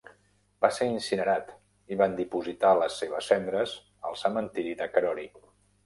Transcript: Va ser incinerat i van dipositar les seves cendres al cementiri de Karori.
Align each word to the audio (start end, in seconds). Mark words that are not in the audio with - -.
Va 0.65 0.71
ser 0.77 0.87
incinerat 0.91 1.51
i 1.95 1.99
van 2.01 2.17
dipositar 2.21 2.73
les 2.81 2.99
seves 3.05 3.31
cendres 3.35 3.79
al 4.11 4.21
cementiri 4.27 4.79
de 4.85 4.93
Karori. 4.97 5.33